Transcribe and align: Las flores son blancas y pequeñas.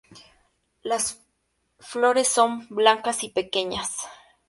Las 0.81 1.21
flores 1.79 2.27
son 2.27 2.65
blancas 2.69 3.23
y 3.23 3.29
pequeñas. 3.29 4.07